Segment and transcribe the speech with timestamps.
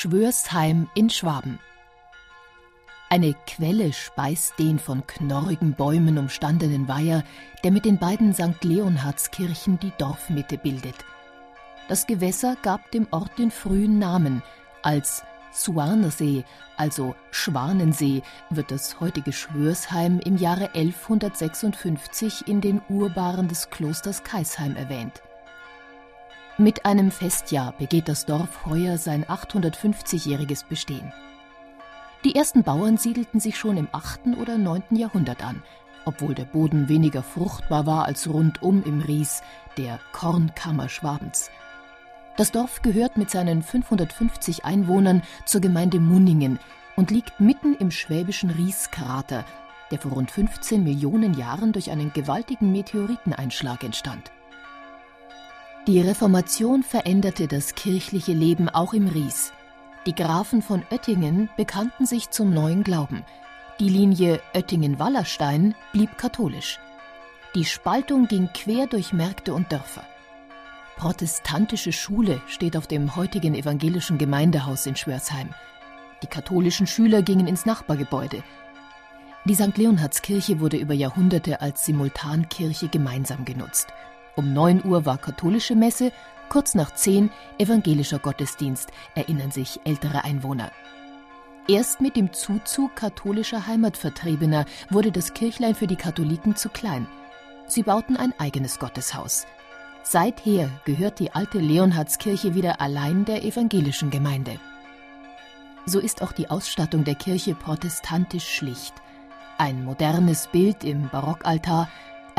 [0.00, 1.58] Schwörsheim in Schwaben.
[3.10, 7.24] Eine Quelle speist den von knorrigen Bäumen umstandenen Weiher,
[7.64, 8.62] der mit den beiden St.
[8.62, 10.94] Leonhardskirchen die Dorfmitte bildet.
[11.88, 14.44] Das Gewässer gab dem Ort den frühen Namen.
[14.84, 16.44] Als Suarnersee,
[16.76, 24.76] also Schwanensee, wird das heutige Schwörsheim im Jahre 1156 in den Urbaren des Klosters Kaisheim
[24.76, 25.22] erwähnt.
[26.60, 31.12] Mit einem Festjahr begeht das Dorf heuer sein 850-jähriges Bestehen.
[32.24, 34.36] Die ersten Bauern siedelten sich schon im 8.
[34.40, 34.82] oder 9.
[34.90, 35.62] Jahrhundert an,
[36.04, 39.44] obwohl der Boden weniger fruchtbar war als rundum im Ries,
[39.76, 41.52] der Kornkammer Schwabens.
[42.36, 46.58] Das Dorf gehört mit seinen 550 Einwohnern zur Gemeinde Munningen
[46.96, 49.44] und liegt mitten im schwäbischen Rieskrater,
[49.92, 54.32] der vor rund 15 Millionen Jahren durch einen gewaltigen Meteoriteneinschlag entstand.
[55.88, 59.54] Die Reformation veränderte das kirchliche Leben auch im Ries.
[60.04, 63.24] Die Grafen von Oettingen bekannten sich zum neuen Glauben.
[63.80, 66.78] Die Linie Oettingen-Wallerstein blieb katholisch.
[67.54, 70.04] Die Spaltung ging quer durch Märkte und Dörfer.
[70.98, 75.54] Protestantische Schule steht auf dem heutigen evangelischen Gemeindehaus in Schwörsheim.
[76.22, 78.42] Die katholischen Schüler gingen ins Nachbargebäude.
[79.46, 79.78] Die St.
[79.78, 83.86] Leonhardskirche wurde über Jahrhunderte als Simultankirche gemeinsam genutzt.
[84.38, 86.12] Um 9 Uhr war katholische Messe,
[86.48, 90.70] kurz nach 10 evangelischer Gottesdienst, erinnern sich ältere Einwohner.
[91.66, 97.08] Erst mit dem Zuzug katholischer Heimatvertriebener wurde das Kirchlein für die Katholiken zu klein.
[97.66, 99.44] Sie bauten ein eigenes Gotteshaus.
[100.04, 104.60] Seither gehört die alte Leonhardskirche wieder allein der evangelischen Gemeinde.
[105.84, 108.94] So ist auch die Ausstattung der Kirche protestantisch schlicht.
[109.58, 111.88] Ein modernes Bild im Barockaltar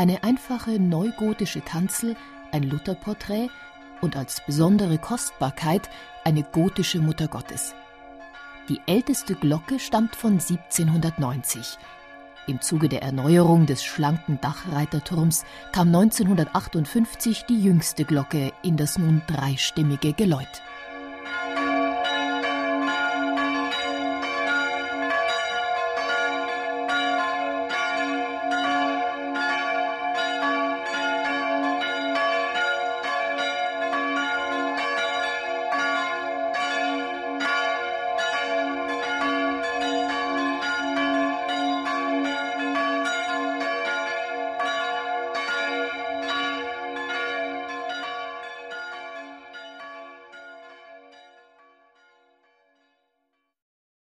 [0.00, 2.16] eine einfache neugotische Kanzel,
[2.52, 3.50] ein Lutherporträt
[4.00, 5.90] und als besondere Kostbarkeit
[6.24, 7.74] eine gotische Muttergottes.
[8.70, 11.76] Die älteste Glocke stammt von 1790.
[12.46, 19.20] Im Zuge der Erneuerung des schlanken Dachreiterturms kam 1958 die jüngste Glocke in das nun
[19.26, 20.62] dreistimmige Geläut.